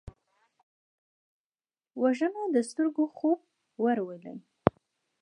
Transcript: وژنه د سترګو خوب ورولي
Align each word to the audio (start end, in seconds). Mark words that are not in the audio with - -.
وژنه 2.01 2.41
د 2.55 2.57
سترګو 2.69 3.03
خوب 3.17 3.39
ورولي 3.83 4.35